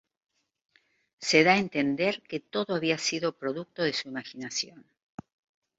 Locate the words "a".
1.55-1.63